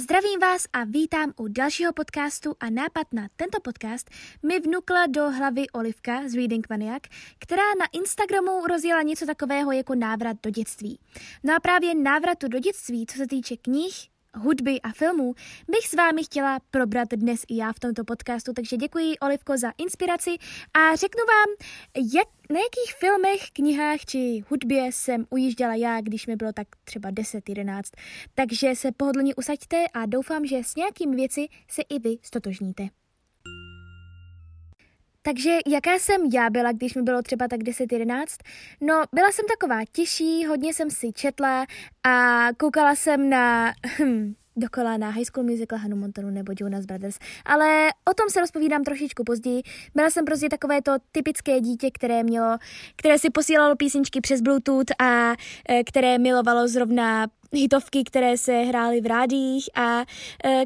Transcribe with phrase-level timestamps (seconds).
[0.00, 4.10] Zdravím vás a vítám u dalšího podcastu a nápad na tento podcast
[4.42, 7.02] mi vnukla do hlavy Olivka z Reading Maniac,
[7.38, 11.00] která na Instagramu rozjela něco takového jako návrat do dětství.
[11.44, 15.34] No a právě návratu do dětství, co se týče knih, hudby a filmů
[15.70, 19.72] bych s vámi chtěla probrat dnes i já v tomto podcastu, takže děkuji Olivko za
[19.78, 20.30] inspiraci
[20.74, 21.68] a řeknu vám,
[22.14, 27.10] jak, na jakých filmech, knihách či hudbě jsem ujížděla já, když mi bylo tak třeba
[27.10, 27.82] 10-11.
[28.34, 32.88] Takže se pohodlně usaďte a doufám, že s nějakými věci se i vy stotožníte.
[35.28, 38.26] Takže jaká jsem já byla, když mi bylo třeba tak 10-11?
[38.80, 41.66] No, byla jsem taková těžší, hodně jsem si četla
[42.06, 43.72] a koukala jsem na...
[43.98, 48.40] Hm, dokola na High School Musical Hanu Montanu nebo Jonas Brothers, ale o tom se
[48.40, 49.62] rozpovídám trošičku později.
[49.94, 52.58] Byla jsem prostě takové to typické dítě, které mělo,
[52.96, 55.32] které si posílalo písničky přes Bluetooth a
[55.68, 60.04] e, které milovalo zrovna hitovky, které se hrály v rádích a e,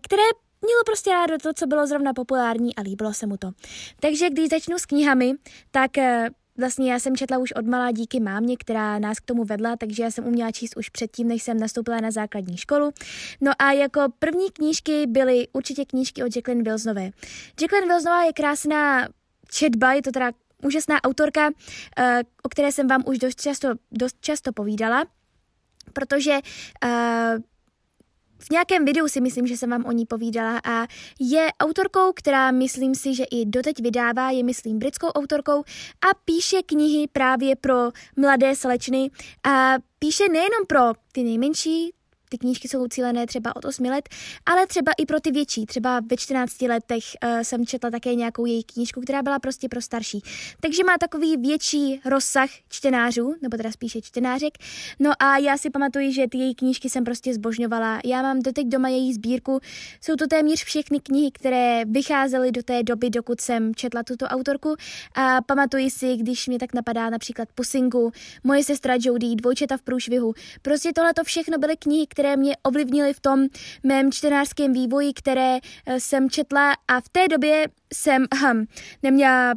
[0.03, 0.23] které
[0.63, 3.51] mělo prostě rádo to, co bylo zrovna populární a líbilo se mu to.
[4.01, 5.35] Takže když začnu s knihami,
[5.71, 9.45] tak eh, Vlastně já jsem četla už od malá díky mámě, která nás k tomu
[9.45, 12.91] vedla, takže já jsem uměla číst už předtím, než jsem nastoupila na základní školu.
[13.41, 17.11] No a jako první knížky byly určitě knížky od Jacqueline Wilsonové.
[17.61, 19.09] Jacqueline Wilsonová je krásná
[19.51, 20.33] četba, je to teda
[20.63, 21.51] úžasná autorka,
[21.99, 25.05] eh, o které jsem vám už dost často, dost často povídala,
[25.93, 26.39] protože
[26.85, 26.91] uh,
[28.45, 30.87] v nějakém videu si myslím, že jsem vám o ní povídala a
[31.21, 35.59] je autorkou, která myslím si, že i doteď vydává, je myslím britskou autorkou
[36.03, 39.11] a píše knihy právě pro mladé slečny
[39.45, 40.81] a píše nejenom pro
[41.13, 41.93] ty nejmenší,
[42.33, 44.09] ty knížky jsou cílené třeba od 8 let,
[44.47, 45.67] ale třeba i pro ty větší.
[45.67, 49.81] Třeba ve 14 letech uh, jsem četla také nějakou její knížku, která byla prostě pro
[49.81, 50.23] starší.
[50.61, 54.53] Takže má takový větší rozsah čtenářů, nebo teda spíše čtenářek.
[54.99, 58.01] No a já si pamatuju, že ty její knížky jsem prostě zbožňovala.
[58.05, 59.61] Já mám doteď doma její sbírku.
[60.01, 64.77] Jsou to téměř všechny knihy, které vycházely do té doby, dokud jsem četla tuto autorku.
[65.15, 68.13] A pamatuji si, když mě tak napadá například Pusinku,
[68.45, 70.35] moje sestra Jodie, dvojčeta v průšvihu.
[70.63, 73.47] Prostě tohle to všechno byly knihy, které které mě ovlivnily v tom
[73.83, 76.73] mém čtenářském vývoji, které eh, jsem četla.
[76.89, 78.65] A v té době jsem hm,
[79.03, 79.55] neměla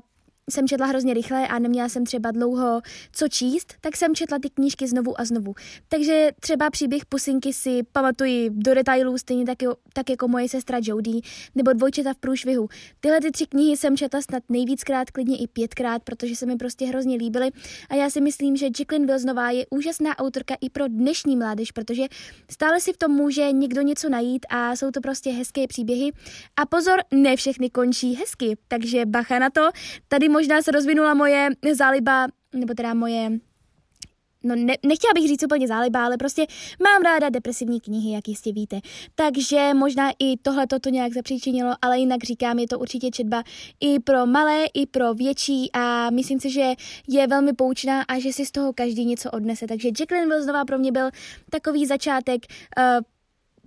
[0.51, 4.49] jsem četla hrozně rychle a neměla jsem třeba dlouho co číst, tak jsem četla ty
[4.49, 5.53] knížky znovu a znovu.
[5.89, 9.57] Takže třeba příběh Pusinky si pamatuji do detailů, stejně tak,
[9.93, 11.21] tak jako moje sestra Jodie,
[11.55, 12.67] nebo Dvojčeta v průšvihu.
[12.99, 16.85] Tyhle ty tři knihy jsem četla snad nejvíckrát, klidně i pětkrát, protože se mi prostě
[16.85, 17.51] hrozně líbily
[17.89, 22.03] a já si myslím, že Jacqueline Wilsonová je úžasná autorka i pro dnešní mládež, protože
[22.51, 26.11] stále si v tom může někdo něco najít a jsou to prostě hezké příběhy.
[26.57, 29.69] A pozor, ne všechny končí hezky, takže bacha na to.
[30.07, 33.31] Tady možná se rozvinula moje záliba, nebo teda moje
[34.45, 36.45] no ne, nechtěla bych říct úplně záliba, ale prostě
[36.83, 38.79] mám ráda depresivní knihy, jak jistě víte.
[39.15, 43.43] Takže možná i tohle to nějak zapříčinilo, ale jinak říkám, je to určitě četba
[43.79, 46.73] i pro malé, i pro větší a myslím si, že
[47.07, 49.67] je velmi poučná a že si z toho každý něco odnese.
[49.67, 51.09] Takže Jacqueline Wilsonová pro mě byl
[51.49, 52.45] takový začátek
[52.77, 52.83] uh,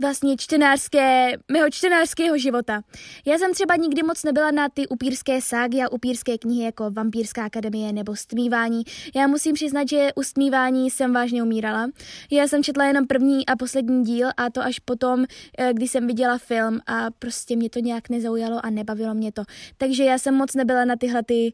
[0.01, 2.81] vlastně čtenářské, mého čtenářského života.
[3.27, 7.45] Já jsem třeba nikdy moc nebyla na ty upírské ságy a upírské knihy jako Vampírská
[7.45, 8.83] akademie nebo Stmívání.
[9.15, 11.89] Já musím přiznat, že u Stmívání jsem vážně umírala.
[12.31, 15.25] Já jsem četla jenom první a poslední díl a to až potom,
[15.59, 19.43] eh, když jsem viděla film a prostě mě to nějak nezaujalo a nebavilo mě to.
[19.79, 21.53] Takže já jsem moc nebyla na tyhle ty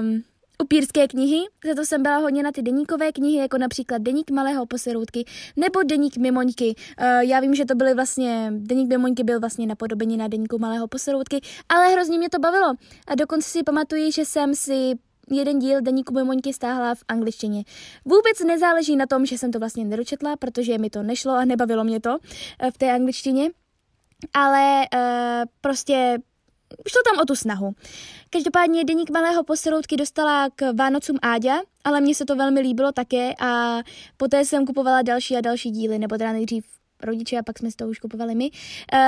[0.00, 0.22] um,
[0.62, 4.66] upírské knihy, za to jsem byla hodně na ty deníkové knihy, jako například Deník malého
[4.66, 5.24] poseroutky
[5.56, 6.74] nebo Deník mimoňky.
[7.00, 10.88] Uh, já vím, že to byly vlastně, Deník mimoňky byl vlastně napodobení na Deníku malého
[10.88, 12.74] poseroutky, ale hrozně mě to bavilo.
[13.06, 14.94] A dokonce si pamatuji, že jsem si
[15.30, 17.64] jeden díl Deníku Mimoňky stáhla v angličtině.
[18.04, 21.84] Vůbec nezáleží na tom, že jsem to vlastně nedočetla, protože mi to nešlo a nebavilo
[21.84, 22.18] mě to
[22.58, 23.50] eh, v té angličtině,
[24.34, 25.00] ale uh,
[25.60, 26.18] prostě
[26.88, 27.72] šlo tam o tu snahu.
[28.30, 33.34] Každopádně deník malého posiloutky dostala k Vánocům Áďa, ale mně se to velmi líbilo také
[33.40, 33.80] a
[34.16, 36.64] poté jsem kupovala další a další díly, nebo teda nejdřív
[37.02, 38.50] rodiče a pak jsme si to už kupovali my.
[38.94, 39.00] Uh,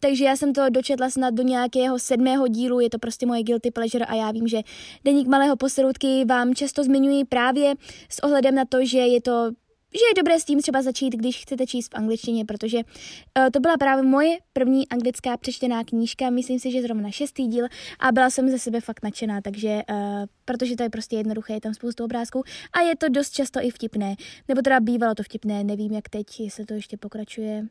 [0.00, 3.70] takže já jsem to dočetla snad do nějakého sedmého dílu, je to prostě moje guilty
[3.70, 4.60] pleasure a já vím, že
[5.04, 7.74] Deník malého posiloutky vám často zmiňuji právě
[8.08, 9.50] s ohledem na to, že je to
[9.96, 13.60] že je dobré s tím třeba začít, když chcete číst v angličtině, protože uh, to
[13.60, 17.66] byla právě moje první anglická přečtená knížka, myslím si, že zrovna šestý díl
[17.98, 19.96] a byla jsem ze sebe fakt nadšená, takže uh,
[20.44, 23.70] protože to je prostě jednoduché, je tam spoustu obrázků a je to dost často i
[23.70, 24.14] vtipné,
[24.48, 27.66] nebo teda bývalo to vtipné, nevím jak teď, jestli to ještě pokračuje.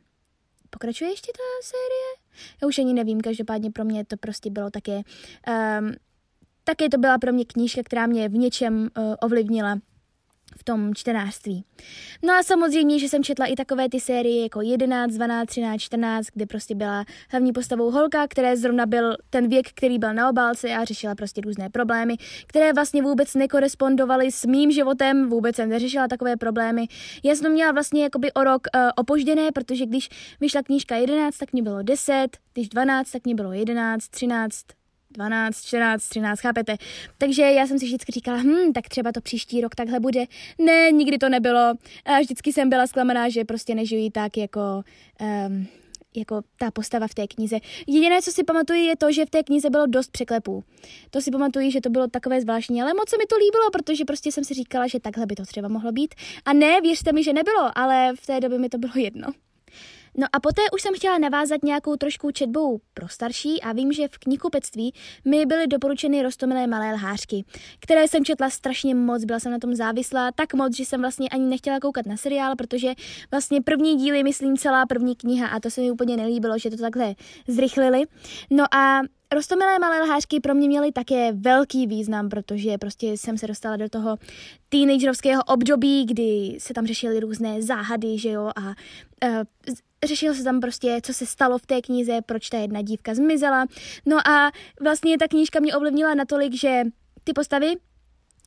[0.70, 2.42] Pokračuje ještě ta série?
[2.62, 5.92] Já už ani nevím, každopádně pro mě to prostě bylo také, um,
[6.64, 9.78] také to byla pro mě knížka, která mě v něčem uh, ovlivnila
[10.58, 11.64] v tom čtenářství.
[12.22, 16.26] No a samozřejmě, že jsem četla i takové ty série jako 11, 12, 13, 14,
[16.34, 20.74] kde prostě byla hlavní postavou holka, které zrovna byl ten věk, který byl na obálce
[20.74, 22.16] a řešila prostě různé problémy,
[22.46, 26.86] které vlastně vůbec nekorespondovaly s mým životem, vůbec jsem neřešila takové problémy.
[27.22, 30.08] Já jsem měla vlastně jakoby o rok uh, opožděné, protože když
[30.40, 34.64] vyšla knížka 11, tak mě bylo 10, když 12, tak mě bylo 11, 13,
[35.16, 36.76] 12, 14, 13, chápete?
[37.18, 40.24] Takže já jsem si vždycky říkala, hm, tak třeba to příští rok takhle bude.
[40.58, 41.74] Ne, nikdy to nebylo.
[42.04, 44.82] A vždycky jsem byla zklamaná, že prostě nežijí tak jako...
[45.46, 45.66] Um,
[46.16, 47.56] jako ta postava v té knize.
[47.86, 50.64] Jediné, co si pamatuju, je to, že v té knize bylo dost překlepů.
[51.10, 54.04] To si pamatuju, že to bylo takové zvláštní, ale moc se mi to líbilo, protože
[54.04, 56.14] prostě jsem si říkala, že takhle by to třeba mohlo být.
[56.44, 59.28] A ne, věřte mi, že nebylo, ale v té době mi to bylo jedno.
[60.18, 64.08] No a poté už jsem chtěla navázat nějakou trošku četbou pro starší a vím, že
[64.08, 67.44] v knihkupectví mi byly doporučeny rostomilé malé lhářky,
[67.80, 71.28] které jsem četla strašně moc, byla jsem na tom závislá tak moc, že jsem vlastně
[71.28, 72.92] ani nechtěla koukat na seriál, protože
[73.30, 76.76] vlastně první díly, myslím celá první kniha a to se mi úplně nelíbilo, že to
[76.76, 77.14] takhle
[77.48, 78.02] zrychlili.
[78.50, 79.00] No a
[79.32, 83.88] Rostomilé malé lhářky pro mě měly také velký význam, protože prostě jsem se dostala do
[83.88, 84.16] toho
[84.68, 89.42] teenagerovského období, kdy se tam řešily různé záhady, že jo, a uh,
[90.04, 93.66] řešilo se tam prostě, co se stalo v té knize, proč ta jedna dívka zmizela.
[94.06, 96.82] No a vlastně ta knížka mě ovlivnila natolik, že
[97.24, 97.74] ty postavy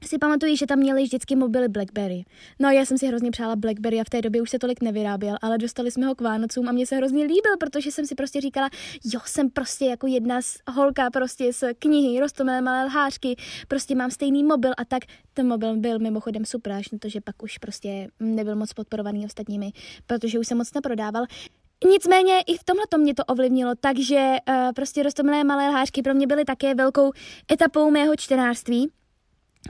[0.06, 2.24] si pamatuju, že tam měli vždycky mobily Blackberry.
[2.60, 5.38] No já jsem si hrozně přála Blackberry a v té době už se tolik nevyráběl,
[5.42, 8.42] ale dostali jsme ho k Vánocům a mě se hrozně líbil, protože jsem si prostě
[8.42, 8.70] říkala,
[9.14, 13.36] jo, jsem prostě jako jedna z holka prostě z knihy Rostomilé malé lhářky,
[13.68, 15.04] prostě mám stejný mobil a tak
[15.34, 19.26] ten mobil byl mimochodem super, až na to, že pak už prostě nebyl moc podporovaný
[19.26, 19.72] ostatními,
[20.08, 21.26] protože už se moc neprodával.
[21.90, 26.14] Nicméně i v tomhle to mě to ovlivnilo, takže uh, prostě rostomilé malé lhářky pro
[26.14, 27.12] mě byly také velkou
[27.52, 28.90] etapou mého čtenářství.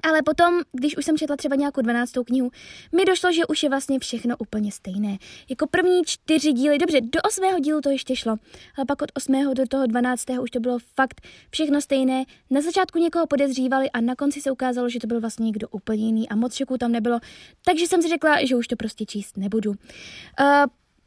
[0.03, 2.51] Ale potom, když už jsem četla třeba nějakou dvanáctou knihu,
[2.95, 5.17] mi došlo, že už je vlastně všechno úplně stejné.
[5.49, 8.35] Jako první čtyři díly, dobře, do osmého dílu to ještě šlo,
[8.77, 11.21] ale pak od osmého do toho dvanáctého už to bylo fakt
[11.51, 12.23] všechno stejné.
[12.49, 16.05] Na začátku někoho podezřívali a na konci se ukázalo, že to byl vlastně někdo úplně
[16.05, 17.19] jiný a moc šoků tam nebylo,
[17.65, 19.69] takže jsem si řekla, že už to prostě číst nebudu.
[19.69, 20.65] Uh,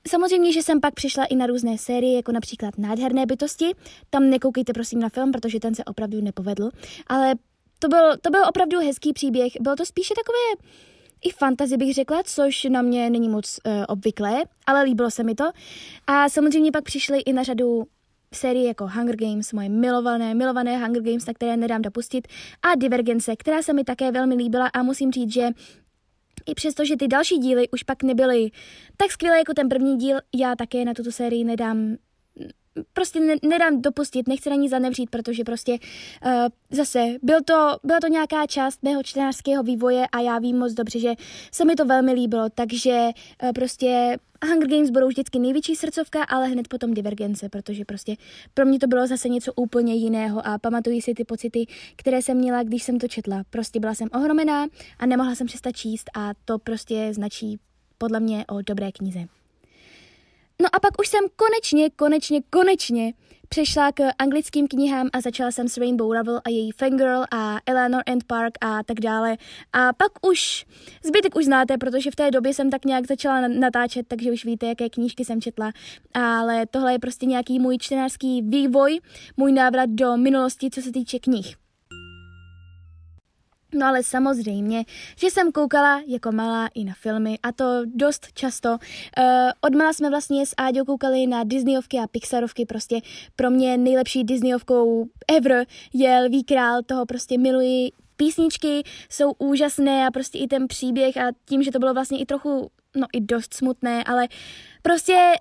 [0.09, 3.71] Samozřejmě, že jsem pak přišla i na různé série, jako například Nádherné bytosti.
[4.11, 6.71] Tam nekoukejte prosím na film, protože ten se opravdu nepovedl.
[7.07, 7.35] Ale
[7.83, 9.53] to byl, to byl opravdu hezký příběh.
[9.61, 10.69] Bylo to spíše takové
[11.25, 15.35] i fantazy bych řekla, což na mě není moc uh, obvyklé, ale líbilo se mi
[15.35, 15.45] to.
[16.07, 17.85] A samozřejmě pak přišly i na řadu
[18.35, 22.29] série jako Hunger Games, moje milované, milované Hunger Games, na které nedám dopustit,
[22.63, 25.49] a Divergence, která se mi také velmi líbila a musím říct, že
[26.47, 28.51] i přesto, že ty další díly už pak nebyly
[28.97, 31.97] tak skvělé jako ten první díl, já také na tuto sérii nedám
[32.93, 36.31] prostě ne, nedám dopustit, nechci na ní zanevřít, protože prostě uh,
[36.71, 40.99] zase byl to, byla to nějaká část mého čtenářského vývoje a já vím moc dobře,
[40.99, 41.15] že
[41.53, 43.11] se mi to velmi líbilo, takže
[43.43, 44.17] uh, prostě
[44.49, 48.17] Hunger Games budou vždycky největší srdcovka, ale hned potom Divergence, protože prostě
[48.55, 51.67] pro mě to bylo zase něco úplně jiného a pamatuji si ty pocity,
[51.97, 53.43] které jsem měla, když jsem to četla.
[53.51, 54.67] Prostě byla jsem ohromená
[54.99, 57.59] a nemohla jsem přestat číst a to prostě značí
[57.99, 59.42] podle mě o dobré knize.
[60.63, 63.13] No a pak už jsem konečně, konečně, konečně
[63.49, 68.03] přešla k anglickým knihám a začala jsem s Rainbow Rowell a její Fangirl a Eleanor
[68.07, 69.37] and Park a tak dále.
[69.73, 70.67] A pak už
[71.05, 74.67] zbytek už znáte, protože v té době jsem tak nějak začala natáčet, takže už víte,
[74.67, 75.73] jaké knížky jsem četla.
[76.15, 79.01] Ale tohle je prostě nějaký můj čtenářský vývoj,
[79.37, 81.62] můj návrat do minulosti, co se týče knih.
[83.75, 84.85] No ale samozřejmě,
[85.17, 88.69] že jsem koukala jako malá i na filmy a to dost často.
[88.71, 89.25] Uh,
[89.61, 93.01] od malá jsme vlastně s Áďou koukali na Disneyovky a Pixarovky, prostě
[93.37, 97.91] pro mě nejlepší Disneyovkou ever je Lví král, toho prostě miluji.
[98.17, 102.27] Písničky jsou úžasné a prostě i ten příběh a tím, že to bylo vlastně i
[102.27, 104.29] trochu, no i dost smutné, ale
[104.83, 105.35] prostě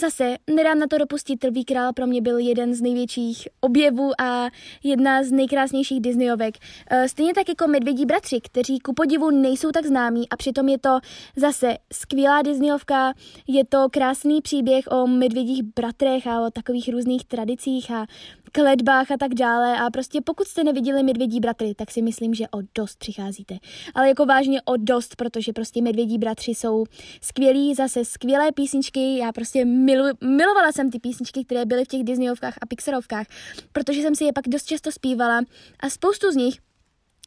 [0.00, 4.50] Zase, nedám na to dopustit, Lví král pro mě byl jeden z největších objevů a
[4.84, 6.54] jedna z nejkrásnějších Disneyovek.
[6.90, 10.78] Eh, stejně tak jako Medvědí bratři, kteří ku podivu nejsou tak známí a přitom je
[10.78, 10.98] to
[11.36, 13.12] zase skvělá Disneyovka,
[13.48, 18.06] je to krásný příběh o medvědích bratrech a o takových různých tradicích a
[18.56, 22.44] kledbách a tak dále a prostě pokud jste neviděli Medvědí bratry, tak si myslím, že
[22.48, 23.58] o dost přicházíte.
[23.94, 26.84] Ale jako vážně o dost, protože prostě Medvědí bratři jsou
[27.20, 32.04] skvělí, zase skvělé písničky, já prostě milu, milovala jsem ty písničky, které byly v těch
[32.04, 33.26] Disneyovkách a Pixarovkách,
[33.72, 35.40] protože jsem si je pak dost často zpívala
[35.80, 36.58] a spoustu z nich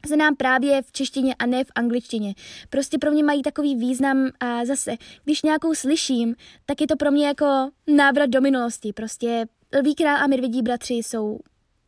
[0.08, 2.34] znám právě v češtině a ne v angličtině.
[2.70, 4.92] Prostě pro mě mají takový význam a zase,
[5.24, 6.36] když nějakou slyším,
[6.66, 8.94] tak je to pro mě jako návrat do minulosti.
[8.94, 9.46] Prostě
[9.78, 11.39] Lví král a medvědí bratři jsou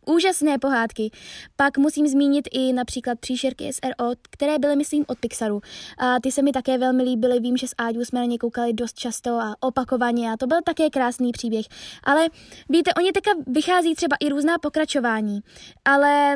[0.06, 1.12] úžasné pohádky.
[1.56, 5.62] Pak musím zmínit i například příšerky SRO, které byly, myslím, od Pixaru.
[5.98, 8.74] A ty se mi také velmi líbily, vím, že s Áďou jsme na ně koukali
[8.74, 11.66] dost často a opakovaně a to byl také krásný příběh.
[12.04, 12.28] Ale
[12.70, 15.40] víte, oni teďka vychází třeba i různá pokračování,
[15.86, 16.36] ale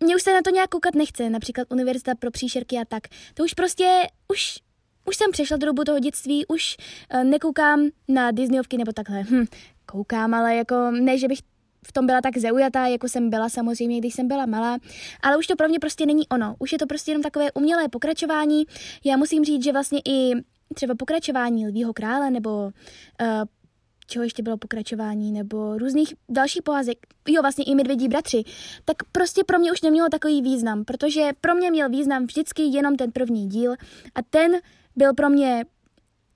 [0.00, 3.02] mě už se na to nějak koukat nechce, například Univerzita pro příšerky a tak.
[3.34, 4.58] To už prostě, už,
[5.04, 6.76] už jsem přešla do dobu toho dětství, už
[7.14, 9.22] uh, nekoukám na Disneyovky nebo takhle.
[9.22, 9.44] Hm,
[9.86, 11.38] koukám, ale jako ne, že bych
[11.86, 14.78] v tom byla tak zaujatá, jako jsem byla samozřejmě, když jsem byla malá,
[15.22, 16.56] ale už to pro mě prostě není ono.
[16.58, 18.64] Už je to prostě jenom takové umělé pokračování.
[19.04, 20.32] Já musím říct, že vlastně i
[20.74, 22.70] třeba pokračování Lvího krále nebo uh,
[24.10, 28.44] čeho ještě bylo pokračování, nebo různých dalších poházek, jo, vlastně i Medvědí bratři,
[28.84, 32.96] tak prostě pro mě už nemělo takový význam, protože pro mě měl význam vždycky jenom
[32.96, 33.72] ten první díl
[34.14, 34.52] a ten
[34.96, 35.64] byl pro mě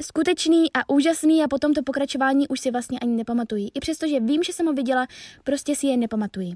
[0.02, 3.68] skutečný a úžasný a potom to pokračování už si vlastně ani nepamatuji.
[3.74, 5.06] I přesto, že vím, že jsem ho viděla,
[5.44, 6.54] prostě si je nepamatuji.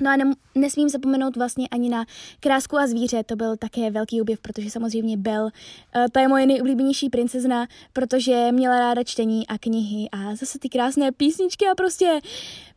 [0.00, 2.04] No a ne, nesmím zapomenout vlastně ani na
[2.40, 5.50] Krásku a zvíře, to byl také velký objev, protože samozřejmě Bel, uh,
[6.12, 11.12] ta je moje nejoblíbenější princezna, protože měla ráda čtení a knihy a zase ty krásné
[11.12, 12.20] písničky a prostě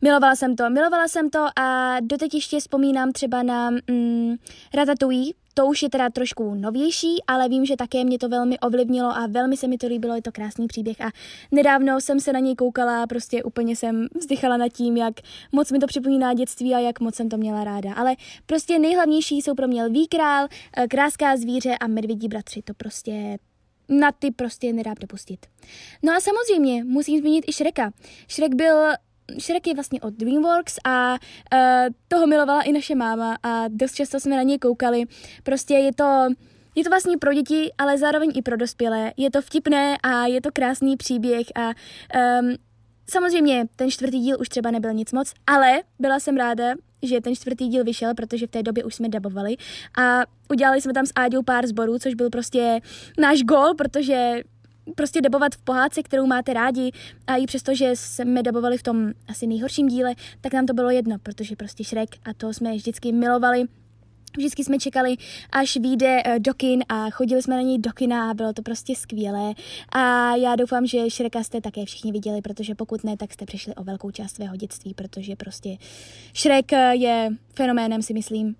[0.02, 4.34] milovala jsem to, milovala jsem to a doteď ještě vzpomínám třeba na mm,
[4.74, 9.08] Ratatouille, to už je teda trošku novější, ale vím, že také mě to velmi ovlivnilo
[9.16, 11.10] a velmi se mi to líbilo, je to krásný příběh a
[11.52, 15.14] nedávno jsem se na něj koukala a prostě úplně jsem vzdychala nad tím, jak
[15.52, 17.94] moc mi to připomíná dětství a jak moc jsem to měla ráda.
[17.94, 22.74] Ale prostě nejhlavnější jsou pro mě Lví král, eh, Kráská zvíře a Medvědí bratři, to
[22.74, 23.38] prostě
[23.88, 25.46] na ty prostě nedá dopustit.
[26.02, 27.90] No a samozřejmě musím zmínit i Šreka.
[28.28, 28.76] Šrek byl
[29.40, 31.18] Shrek je vlastně od DreamWorks a uh,
[32.08, 35.04] toho milovala i naše máma a dost často jsme na něj koukali.
[35.42, 36.28] Prostě je to,
[36.74, 39.12] je to vlastně pro děti, ale zároveň i pro dospělé.
[39.16, 42.54] Je to vtipné a je to krásný příběh a um,
[43.10, 47.34] samozřejmě ten čtvrtý díl už třeba nebyl nic moc, ale byla jsem ráda, že ten
[47.34, 49.56] čtvrtý díl vyšel, protože v té době už jsme dabovali
[49.98, 52.80] a udělali jsme tam s Áďou pár zborů, což byl prostě
[53.18, 54.42] náš gol, protože
[54.94, 56.90] prostě dabovat v pohádce, kterou máte rádi
[57.26, 60.90] a i přesto, že jsme dabovali v tom asi nejhorším díle, tak nám to bylo
[60.90, 63.64] jedno, protože prostě Shrek a to jsme vždycky milovali.
[64.36, 65.16] Vždycky jsme čekali,
[65.52, 68.62] až vyjde eh, do kin a chodili jsme na něj do kina a bylo to
[68.62, 69.54] prostě skvělé.
[69.92, 73.74] A já doufám, že Shreka jste také všichni viděli, protože pokud ne, tak jste přišli
[73.74, 75.76] o velkou část svého dětství, protože prostě
[76.36, 78.56] Shrek eh, je fenoménem, si myslím,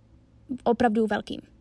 [0.65, 1.56] opravdu velkým.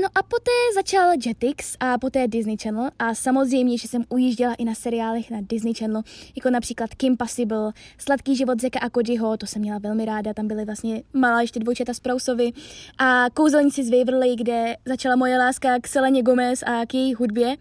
[0.00, 4.64] No a poté začal Jetix a poté Disney Channel a samozřejmě, že jsem ujížděla i
[4.64, 6.02] na seriálech na Disney Channel,
[6.36, 10.48] jako například Kim Possible, Sladký život Zeka a Kojiho, to jsem měla velmi ráda, tam
[10.48, 12.52] byly vlastně malá ještě dvojčata z Prousovi
[12.98, 17.56] a Kouzelníci z Waverly, kde začala moje láska k Seleně Gomez a k její hudbě.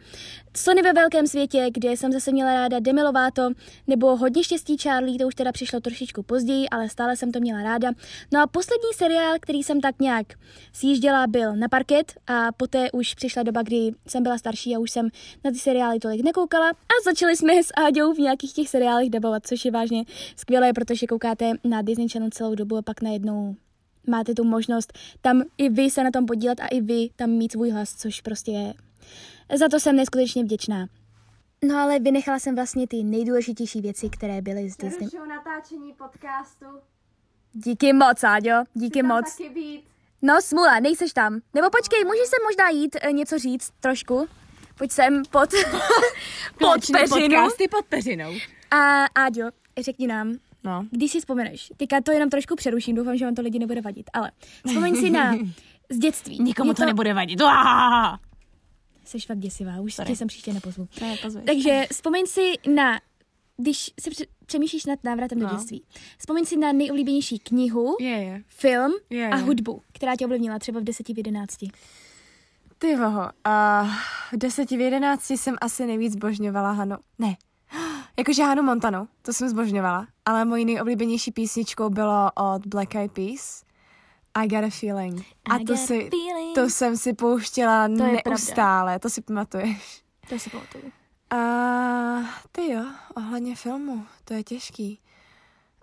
[0.58, 3.50] Sony ve velkém světě, kde jsem zase měla ráda Demi Lovato,
[3.88, 7.64] nebo Hodně štěstí Charlie, to už teda přišlo trošičku později, ale stále jsem to měla
[7.64, 7.92] ráda.
[8.34, 10.28] No a poslední seriál, který jsem tak nějak
[10.74, 14.92] sjížděla, byl na parket a poté už přišla doba, kdy jsem byla starší a už
[14.92, 15.10] jsem
[15.44, 19.48] na ty seriály tolik nekoukala a začali jsme s Áďou v nějakých těch seriálech dabovat,
[19.48, 20.04] což je vážně
[20.36, 23.56] skvělé, protože koukáte na Disney Channel celou dobu a pak najednou
[24.08, 27.52] máte tu možnost tam i vy se na tom podílet a i vy tam mít
[27.52, 28.74] svůj hlas, což prostě je
[29.58, 30.88] za to jsem neskutečně vděčná.
[31.68, 35.10] No ale vynechala jsem vlastně ty nejdůležitější věci, které byly z Disney.
[35.28, 36.66] natáčení podcastu.
[37.54, 39.38] Díky moc, Áďo, díky moc.
[39.38, 39.84] taky být.
[40.22, 41.40] No smula, nejseš tam.
[41.54, 44.28] Nebo počkej, můžeš se možná jít e, něco říct trošku?
[44.78, 45.50] Pojď sem pod,
[46.60, 47.36] pod peřinu.
[47.36, 48.34] Podcasty pod peřinou.
[48.72, 49.44] A Áďo,
[49.82, 50.86] řekni nám, No.
[50.92, 54.10] když si vzpomeneš, teďka to jenom trošku přeruším, doufám, že vám to lidi nebude vadit,
[54.14, 54.32] ale
[54.68, 55.36] vzpomeň si na
[55.90, 56.40] z dětství.
[56.44, 57.42] Nikomu Je to nebude vadit.
[57.42, 58.20] Uááá.
[59.12, 60.08] Jsi fakt děsivá, už Sorry.
[60.12, 60.88] tě jsem příště nepozvu.
[61.02, 61.44] Ne, pozveš.
[61.46, 63.00] Takže vzpomeň si na,
[63.58, 65.54] když se pře- přemýšlíš nad návratem do No.
[65.54, 65.84] dětství,
[66.18, 68.44] vzpomeň si na nejoblíbenější knihu, Je, je.
[68.48, 69.44] film Je, a je.
[69.44, 71.72] hudbu, která tě ovlivnila třeba v deseti, v jedenácti.
[72.78, 73.84] Ty voho, a
[74.32, 76.96] v deseti v jedenácti jsem asi nejvíc zbožňovala Hanu.
[77.20, 77.36] Ne,
[78.18, 83.64] jakože Hanu Montanu, to jsem zbožňovala, ale mojí nejoblíbenější písničkou bylo od Black Eyed Peas.
[84.36, 85.26] I got a feeling.
[85.50, 86.56] A I to, si, feeling.
[86.56, 90.04] to jsem si pouštěla To neustále, to si pamatuješ.
[90.30, 90.92] To si pamatuju.
[91.30, 91.36] A
[92.52, 92.86] ty jo,
[93.16, 95.00] ohledně filmu, to je těžký.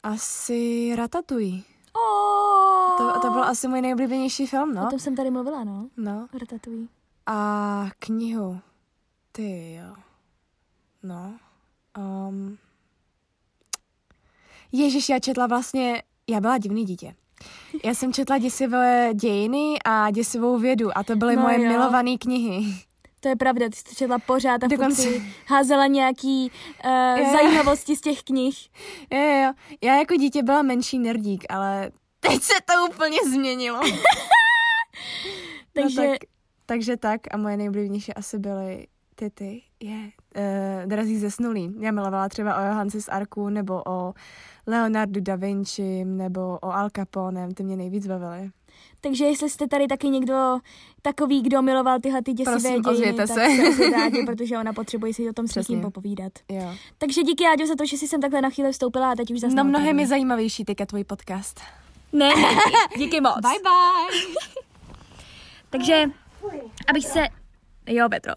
[0.03, 1.63] Asi Ratatouille.
[1.93, 4.91] Oh, To, to byl asi můj nejoblíbenější film, O no.
[4.91, 5.89] tom jsem tady mluvila, no.
[5.97, 6.29] No.
[6.41, 6.87] Ratatouille.
[7.27, 8.61] A knihu.
[9.33, 9.95] Ty jo.
[11.03, 11.35] No.
[12.29, 12.59] Um.
[14.73, 17.15] Ježiš, já četla vlastně, já byla divný dítě.
[17.85, 21.69] Já jsem četla děsivé dějiny a děsivou vědu a to byly No moje jo.
[21.69, 22.75] milované knihy.
[23.21, 25.09] To je pravda, ty jsi to četla pořád a Dokonce-
[25.47, 26.51] házela nějaký
[26.85, 28.69] uh, zajímavosti z těch knih.
[29.13, 29.53] Jo, jo.
[29.83, 31.91] Já jako dítě byla menší nerdík, ale
[32.21, 33.81] teď se to úplně změnilo.
[35.73, 36.19] Takže No tak,
[36.67, 40.11] takže tak a moje nejoblíbenější asi byly ty ty, je, yeah.
[40.39, 41.75] Uh, Drazí zesnulí.
[41.81, 44.15] Já milovala třeba o Johansi z Arku, nebo o
[44.67, 48.51] Leonardu da Vinci, nebo o Al Caponem, ty mě nejvíc bavily.
[49.01, 50.59] Takže jestli jste tady taky někdo
[51.03, 53.43] takový, kdo miloval tyhle ty děsivé Prosím, dějiny, tak se.
[54.05, 56.33] Ádě, protože ona potřebuje si o tom s někým popovídat.
[56.49, 56.75] Jo.
[56.99, 59.41] Takže díky Áďo za to, že jsi sem takhle na chvíli vstoupila a teď už
[59.41, 61.61] zase No mnohem je zajímavější teďka tvůj podcast.
[62.13, 63.41] Ne, díky, díky moc.
[63.43, 64.35] Bye bye.
[65.71, 66.05] Takže,
[66.89, 67.27] abych se...
[67.87, 68.33] Jo, Petro.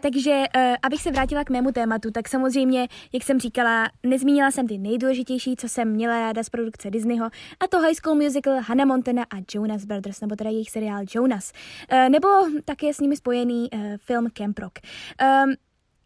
[0.00, 4.66] Takže, uh, abych se vrátila k mému tématu, tak samozřejmě, jak jsem říkala, nezmínila jsem
[4.66, 7.26] ty nejdůležitější, co jsem měla ráda z produkce Disneyho,
[7.60, 11.52] a to High School Musical, Hannah Montana a Jonas Brothers, nebo teda jejich seriál Jonas,
[11.92, 12.28] uh, nebo
[12.64, 14.78] také s nimi spojený uh, film Camp Rock.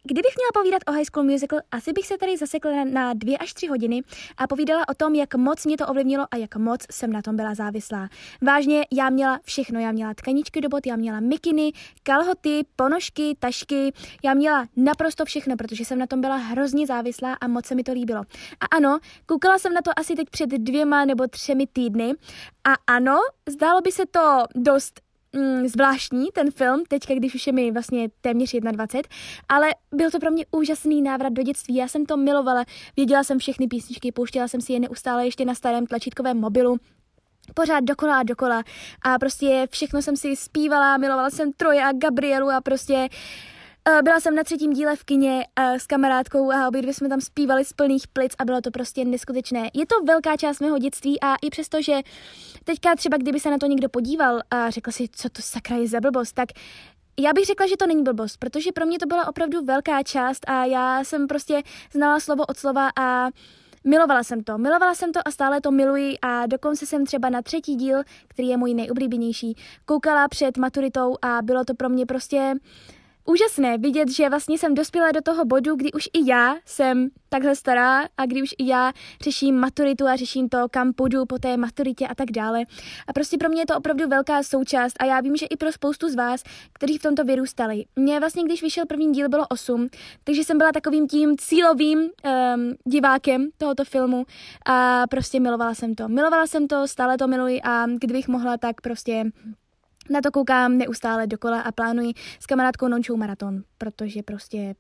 [0.05, 3.39] Kdybych měla povídat o High School Musical, asi bych se tady zasekla na, na dvě
[3.39, 4.03] až tři hodiny
[4.37, 7.37] a povídala o tom, jak moc mě to ovlivnilo a jak moc jsem na tom
[7.37, 8.09] byla závislá.
[8.43, 9.81] Vážně, já měla všechno.
[9.81, 13.93] Já měla tkaničky do bot, já měla mikiny, kalhoty, ponožky, tašky.
[14.25, 17.83] Já měla naprosto všechno, protože jsem na tom byla hrozně závislá a moc se mi
[17.83, 18.21] to líbilo.
[18.61, 22.15] A ano, koukala jsem na to asi teď před dvěma nebo třemi týdny
[22.65, 23.19] a ano,
[23.49, 25.01] zdálo by se to dost
[25.33, 29.17] mm, zvláštní, ten film, teďka, když už je mi vlastně téměř 21,
[29.49, 31.75] ale byl to pro mě úžasný návrat do dětství.
[31.75, 32.65] Já jsem to milovala,
[32.97, 36.77] věděla jsem všechny písničky, pouštěla jsem si je neustále ještě na starém tlačítkovém mobilu,
[37.55, 38.63] pořád dokola a dokola.
[39.03, 43.09] A prostě všechno jsem si zpívala, milovala jsem Troje a Gabrielu a prostě
[44.03, 47.21] byla jsem na třetím díle v kině eh, s kamarádkou a obě dvě jsme tam
[47.21, 49.71] zpívali z plných plic a bylo to prostě neskutečné.
[49.75, 52.01] Je to velká část mého dětství a i přesto, že
[52.65, 55.89] teďka třeba kdyby se na to někdo podíval a řekl si, co to sakra je
[55.89, 56.49] za blbost, tak
[57.21, 60.51] já bych řekla, že to není blbost, protože pro mě to byla opravdu velká část
[60.51, 61.63] a já jsem prostě
[61.93, 63.31] znala slovo od slova a
[63.85, 64.59] milovala jsem to.
[64.59, 68.49] Milovala jsem to a stále to miluji a dokonce jsem třeba na třetí díl, který
[68.49, 72.55] je můj nejoblíbenější, koukala před maturitou a bylo to pro mě prostě
[73.25, 77.57] úžasné vidět, že vlastně jsem dospěla do toho bodu, kdy už i já jsem takhle
[77.57, 81.57] stará a kdy už i já řeším maturitu a řeším to, kam půjdu po té
[81.57, 82.61] maturitě a tak dále.
[83.07, 85.73] A prostě pro mě je to opravdu velká součást a já vím, že i pro
[85.73, 87.85] spoustu z vás, kteří v tomto vyrůstali.
[87.97, 89.89] Mně vlastně, když vyšel první díl, bylo 8,
[90.25, 92.11] takže jsem byla takovým tím cílovým um,
[92.85, 94.25] divákem tohoto filmu
[94.67, 96.09] a prostě milovala jsem to.
[96.09, 99.25] Milovala jsem to, stále to miluji a kdybych mohla, tak prostě
[100.11, 104.75] na to koukám neustále dokola a plánuji s kamarádkou Nončou maraton, protože prostě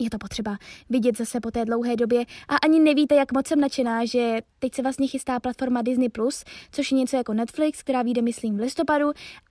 [0.00, 0.58] je to potřeba
[0.90, 4.74] vidět zase po té dlouhé době a ani nevíte, jak moc jsem nadšená, že teď
[4.74, 8.60] se vlastně chystá platforma Disney+, Plus, což je něco jako Netflix, která vyjde, myslím, v
[8.60, 9.08] listopadu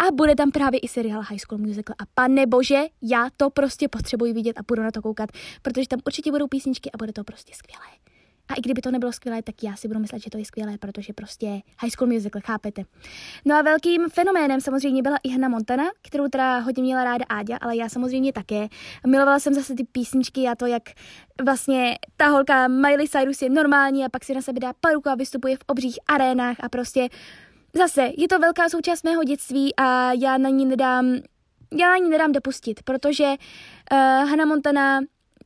[0.08, 3.88] a bude tam právě i seriál High School Musical a pane bože, já to prostě
[3.88, 5.30] potřebuji vidět a budu na to koukat,
[5.62, 8.19] protože tam určitě budou písničky a bude to prostě skvělé.
[8.50, 10.78] A i kdyby to nebylo skvělé, tak já si budu myslet, že to je skvělé,
[10.78, 11.48] protože prostě
[11.82, 12.84] High School Musical, chápete.
[13.46, 17.58] No a velkým fenoménem samozřejmě byla i Hannah Montana, kterou teda hodně měla ráda Áďa,
[17.62, 18.68] ale já samozřejmě také.
[19.08, 20.84] Milovala jsem zase ty písničky a to, jak
[21.44, 25.16] vlastně ta holka Miley Cyrus je normální a pak si na sebe dá paruku a
[25.16, 27.10] vystupuje v obřích arénách a prostě
[27.74, 31.16] zase je to velká součást mého dětství a já na ní nedám,
[31.80, 33.98] já na nedám dopustit, protože uh,
[34.30, 35.00] Hannah Montana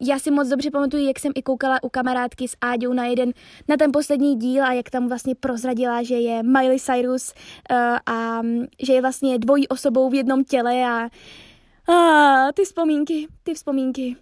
[0.07, 3.31] já si moc dobře pamatuju, jak jsem i koukala u kamarádky s Áďou na jeden,
[3.67, 7.33] na ten poslední díl a jak tam vlastně prozradila, že je Miley Cyrus
[7.71, 11.09] uh, a mm, že je vlastně dvojí osobou v jednom těle a,
[11.93, 14.15] a ty vzpomínky, ty vzpomínky.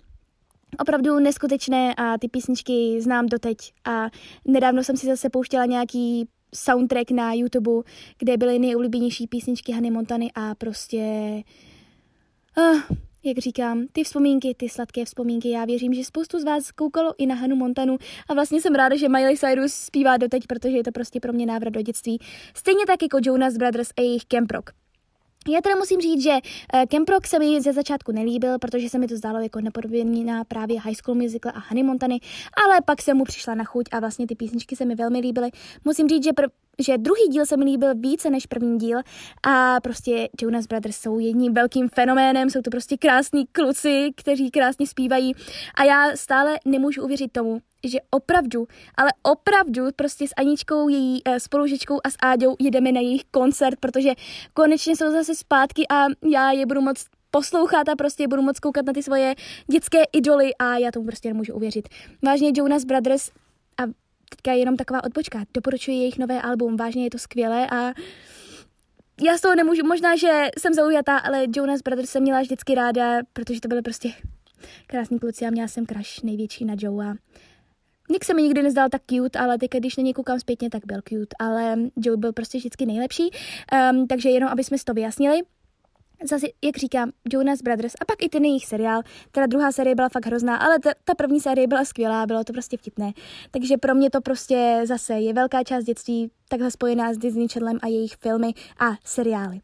[0.80, 4.10] Opravdu neskutečné a ty písničky znám doteď a
[4.46, 7.72] nedávno jsem si zase pouštěla nějaký soundtrack na YouTube,
[8.17, 11.04] kde byly nejoblíbenější písničky Hany Montany a prostě...
[12.58, 17.13] Uh, jak říkám, ty vzpomínky, ty sladké vzpomínky, já věřím, že spoustu z vás koukalo
[17.17, 17.97] i na Hanu Montanu
[18.29, 21.45] a vlastně jsem ráda, že Miley Cyrus zpívá doteď, protože je to prostě pro mě
[21.45, 22.19] návrat do dětství.
[22.55, 24.81] Stejně tak jako Jonas Brothers a jejich Camp Rock.
[25.49, 28.99] Já teda musím říct, že uh, Camp Rock se mi ze začátku nelíbil, protože se
[28.99, 32.19] mi to zdálo jako nepodobně na právě High School Musical a Honey Montany,
[32.65, 35.49] ale pak jsem mu přišla na chuť a vlastně ty písničky se mi velmi líbily.
[35.86, 36.49] Musím říct, že pr-
[36.80, 38.99] že druhý díl se mi líbil více než první díl
[39.47, 44.88] a prostě Jonas Brothers jsou jedním velkým fenoménem, jsou to prostě krásní kluci, kteří krásně
[44.88, 45.34] zpívají
[45.75, 51.36] a já stále nemůžu uvěřit tomu, že opravdu, ale opravdu prostě s Aničkou, její uh,
[51.36, 54.12] spolužečkou a s Áďou jedeme na jejich koncert, protože
[54.54, 58.86] konečně jsou zase zpátky a já je budu moc poslouchat a prostě budu moc koukat
[58.86, 59.36] na ty svoje
[59.72, 61.89] dětské idoly a já tomu prostě nemůžu uvěřit.
[62.24, 63.30] Vážně Jonas Brothers
[63.78, 63.84] a
[64.30, 65.44] teďka je jenom taková odbočka.
[65.54, 67.94] Doporučuji jejich nové album, vážně je to skvělé a
[69.24, 73.20] já z toho nemůžu, možná, že jsem zaujatá, ale Jonas Brothers jsem měla vždycky ráda,
[73.34, 74.10] protože to byly prostě
[74.88, 77.13] krásní kluci a měla jsem crush největší na Joea.
[78.12, 80.86] Nick se mi nikdy nezdal tak cute, ale teď, když na něj koukám zpětně, tak
[80.86, 83.30] byl cute, ale Joe byl prostě vždycky nejlepší,
[83.91, 85.41] um, takže jenom, aby jsme to vyjasnili
[86.29, 89.01] zase, jak říkám, Jonas Brothers a pak i ten jejich seriál.
[89.31, 92.53] Teda druhá série byla fakt hrozná, ale ta, ta první série byla skvělá, bylo to
[92.53, 93.12] prostě vtipné.
[93.51, 97.79] Takže pro mě to prostě zase je velká část dětství, takhle spojená s Disney Channelem
[97.81, 99.60] a jejich filmy a seriály.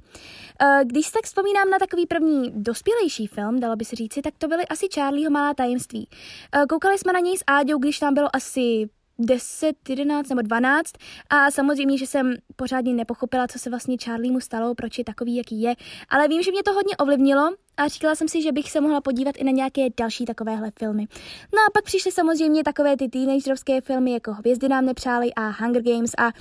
[0.62, 4.34] Eh, když se tak vzpomínám na takový první dospělejší film, dalo by se říci, tak
[4.38, 6.10] to byly asi Charlieho malá tajemství.
[6.56, 8.89] Eh, koukali jsme na něj s Áďou, když tam bylo asi
[9.20, 10.94] 10, 11 nebo 12
[11.30, 15.36] a samozřejmě, že jsem pořádně nepochopila, co se vlastně Charlie mu stalo, proč je takový,
[15.36, 15.76] jaký je,
[16.10, 19.02] ale vím, že mě to hodně ovlivnilo a říkala jsem si, že bych se mohla
[19.02, 21.08] podívat i na nějaké další takovéhle filmy.
[21.54, 25.84] No a pak přišly samozřejmě takové ty teenagerovské filmy jako Hvězdy nám nepřáli a Hunger
[25.84, 26.32] Games a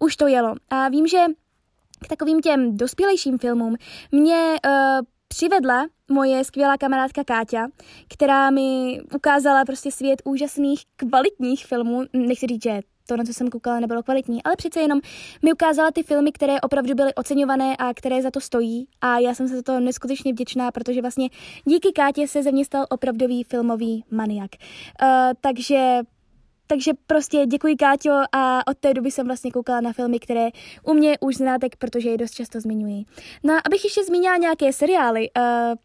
[0.00, 0.54] už to jelo.
[0.70, 1.18] A vím, že
[2.04, 3.76] k takovým těm dospělejším filmům
[4.12, 4.72] mě uh,
[5.28, 7.66] přivedla moje skvělá kamarádka Káťa,
[8.08, 12.02] která mi ukázala prostě svět úžasných kvalitních filmů.
[12.12, 15.00] Nechci říct, že to, na co jsem koukala, nebylo kvalitní, ale přece jenom
[15.42, 19.34] mi ukázala ty filmy, které opravdu byly oceňované a které za to stojí a já
[19.34, 21.28] jsem se za to neskutečně vděčná, protože vlastně
[21.64, 24.50] díky Kátě se ze mě stal opravdový filmový maniak.
[25.02, 25.08] Uh,
[25.40, 26.00] takže
[26.66, 30.48] takže prostě děkuji Káťo a od té doby jsem vlastně koukala na filmy, které
[30.84, 33.04] u mě už znáte, protože je dost často zmiňuji.
[33.44, 35.42] No a abych ještě zmínila nějaké seriály, uh,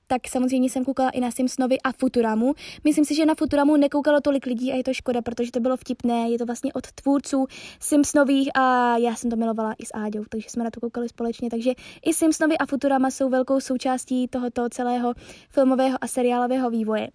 [0.08, 2.54] tak samozřejmě jsem koukala i na Simpsonovi a Futuramu.
[2.84, 5.78] Myslím si, že na Futuramu nekoukalo tolik lidí a je to škoda, protože to bylo
[5.78, 7.48] vtipné, je to vlastně od tvůrců
[7.80, 11.50] Simpsonových a já jsem to milovala i s Áďou, takže jsme na to koukali společně,
[11.50, 11.72] takže
[12.06, 15.14] i Simpsonovi a Futurama jsou velkou součástí tohoto celého
[15.50, 17.08] filmového a seriálového vývoje.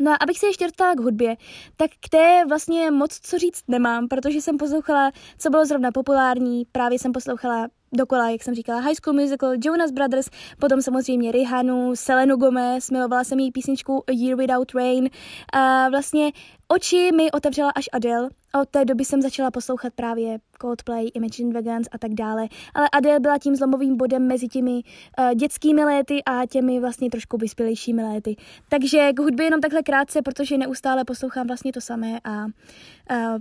[0.00, 1.36] No a abych se ještě dostala k hudbě,
[1.76, 6.64] tak k té vlastně moc co říct nemám, protože jsem poslouchala, co bylo zrovna populární,
[6.72, 11.96] právě jsem poslouchala dokola, jak jsem říkala, High School Musical, Jonas Brothers, potom samozřejmě Rihanu,
[11.96, 15.10] Selenu Gomez, milovala jsem její písničku A Year Without Rain
[15.52, 16.32] a vlastně
[16.68, 18.28] oči mi otevřela až Adele.
[18.62, 22.48] Od té doby jsem začala poslouchat právě Coldplay, Imagine Dragons a tak dále.
[22.74, 24.82] Ale Adele byla tím zlomovým bodem mezi těmi
[25.18, 28.36] uh, dětskými léty a těmi vlastně trošku vyspělejšími léty.
[28.68, 32.50] Takže k hudbě jenom takhle krátce, protože neustále poslouchám vlastně to samé a uh,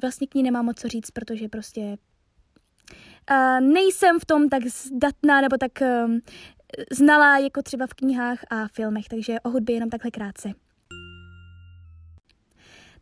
[0.02, 5.42] vlastně k ní nemám moc co říct, protože prostě uh, nejsem v tom tak zdatná
[5.42, 5.72] nebo tak
[6.06, 6.20] um,
[6.92, 10.65] znalá jako třeba v knihách a filmech, takže o hudbě jenom takhle krátce.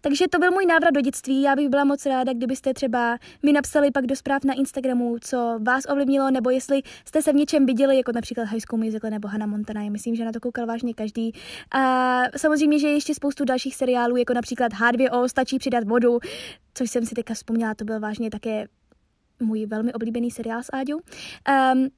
[0.06, 1.42] Takže to byl můj návrat do dětství.
[1.42, 5.60] Já bych byla moc ráda, kdybyste třeba mi napsali pak do zpráv na Instagramu, co
[5.62, 9.28] vás ovlivnilo, nebo jestli jste se v něčem viděli, jako například High School Musical nebo
[9.28, 9.82] Hannah Montana.
[9.82, 11.32] Já myslím, že na to koukal vážně každý.
[11.72, 16.20] A samozřejmě, že ještě spoustu dalších seriálů, jako například H2O, stačí přidat vodu,
[16.74, 18.68] což jsem si teďka vzpomněla, to byl vážně také
[19.40, 21.00] můj velmi oblíbený seriál s Áďou.
[21.76, 21.90] Um,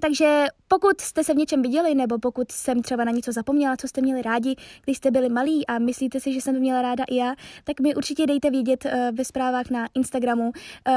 [0.00, 3.88] takže pokud jste se v něčem viděli, nebo pokud jsem třeba na něco zapomněla, co
[3.88, 7.04] jste měli rádi, když jste byli malí a myslíte si, že jsem to měla ráda
[7.08, 10.44] i já, tak mi určitě dejte vědět uh, ve zprávách na Instagramu.
[10.44, 10.52] Uh,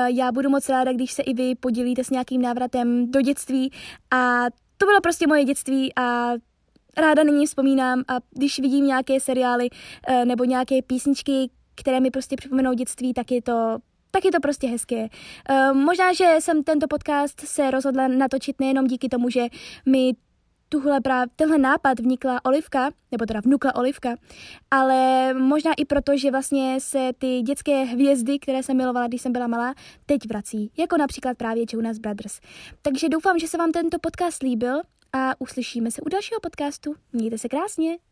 [0.06, 3.72] já budu moc ráda, když se i vy podělíte s nějakým návratem do dětství
[4.12, 4.46] a
[4.78, 6.34] to bylo prostě moje dětství a
[6.98, 12.36] ráda nyní vzpomínám a když vidím nějaké seriály uh, nebo nějaké písničky, které mi prostě
[12.36, 13.78] připomenou dětství, tak je to
[14.12, 15.08] tak je to prostě hezké.
[15.50, 19.48] Uh, možná, že jsem tento podcast se rozhodla natočit nejenom díky tomu, že
[19.86, 20.14] mi
[20.70, 24.16] tuhle práv, tenhle nápad vnikla Olivka, nebo teda vnukla Olivka,
[24.72, 29.32] ale možná i proto, že vlastně se ty dětské hvězdy, které jsem milovala, když jsem
[29.32, 29.74] byla malá,
[30.06, 32.40] teď vrací, jako například právě Jonas Brothers.
[32.82, 34.82] Takže doufám, že se vám tento podcast líbil
[35.14, 36.96] a uslyšíme se u dalšího podcastu.
[37.14, 38.09] Mějte se krásně!